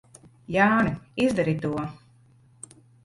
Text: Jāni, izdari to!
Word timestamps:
Jāni, 0.53 0.93
izdari 1.25 1.55
to! 1.67 1.73